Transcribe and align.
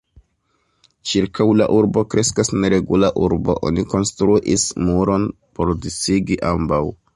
Ĉirkaŭ 1.09 1.45
la 1.59 1.67
urbo 1.79 2.03
kreskas 2.13 2.49
neregula 2.63 3.11
urbo, 3.27 3.57
oni 3.71 3.85
konstruis 3.93 4.67
muron 4.89 5.31
por 5.59 5.75
disigi 5.87 6.43
ambaŭ. 6.57 6.85